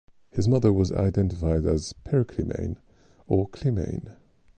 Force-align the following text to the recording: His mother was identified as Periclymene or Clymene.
His 0.31 0.47
mother 0.47 0.73
was 0.73 0.91
identified 0.91 1.67
as 1.67 1.93
Periclymene 2.05 2.77
or 3.27 3.47
Clymene. 3.49 4.13